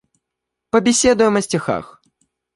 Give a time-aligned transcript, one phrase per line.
[0.71, 2.01] Побеседуем о стихах.